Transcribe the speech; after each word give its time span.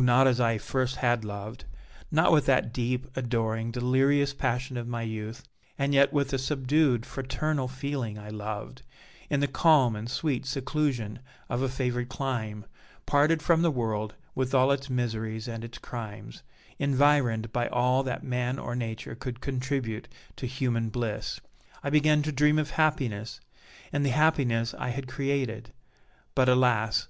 not 0.00 0.26
as 0.26 0.40
I 0.40 0.56
first 0.56 0.96
had 0.96 1.22
loved 1.22 1.66
not 2.10 2.32
with 2.32 2.46
that 2.46 2.72
deep, 2.72 3.06
adoring, 3.14 3.70
delirious 3.70 4.32
passion 4.32 4.78
of 4.78 4.88
my 4.88 5.02
youth, 5.02 5.44
and 5.78 5.92
yet 5.92 6.14
with 6.14 6.32
a 6.32 6.38
subdued, 6.38 7.04
fraternal 7.04 7.68
feeling 7.68 8.18
I 8.18 8.30
loved; 8.30 8.80
in 9.28 9.40
the 9.40 9.46
calm 9.46 9.94
and 9.94 10.10
sweet 10.10 10.46
seclusion 10.46 11.18
of 11.50 11.60
a 11.60 11.68
favored 11.68 12.08
clime, 12.08 12.64
parted 13.04 13.42
from 13.42 13.60
the 13.60 13.70
world 13.70 14.14
with 14.34 14.54
all 14.54 14.72
its 14.72 14.88
miseries 14.88 15.46
and 15.46 15.62
its 15.62 15.76
crimes, 15.76 16.42
environed 16.78 17.52
by 17.52 17.68
all 17.68 18.02
that 18.02 18.24
man 18.24 18.58
or 18.58 18.74
nature 18.74 19.14
could 19.14 19.42
contribute 19.42 20.08
to 20.36 20.46
human 20.46 20.88
bliss, 20.88 21.38
I 21.84 21.90
began 21.90 22.22
to 22.22 22.32
dream 22.32 22.58
of 22.58 22.70
happiness, 22.70 23.40
in 23.92 24.04
the 24.04 24.08
happiness 24.08 24.72
I 24.72 24.88
had 24.88 25.06
created. 25.06 25.74
But, 26.34 26.48
alas! 26.48 26.98